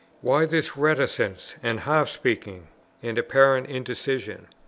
[0.21, 2.69] Why this reticence, and half speaking,
[3.03, 4.47] and apparent indecision?